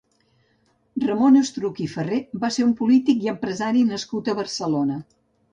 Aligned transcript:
Ramon 1.03 1.37
Estruch 1.41 1.83
i 1.85 1.91
Ferrer 1.91 2.19
va 2.45 2.51
ser 2.57 2.67
un 2.71 2.73
polític 2.81 3.23
i 3.27 3.29
empresari 3.37 3.87
nascut 3.93 4.33
a 4.35 4.37
Barcelona. 4.41 4.99